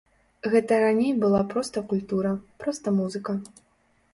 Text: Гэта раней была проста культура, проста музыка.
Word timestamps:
Гэта 0.53 0.73
раней 0.83 1.11
была 1.25 1.41
проста 1.53 1.83
культура, 1.91 2.33
проста 2.65 2.87
музыка. 2.99 3.37